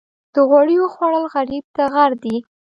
د 0.33 0.35
غوړیو 0.49 0.85
خوړل 0.93 1.25
غریب 1.35 1.65
ته 1.75 1.83
غر 1.93 2.11
دي. 2.23 2.37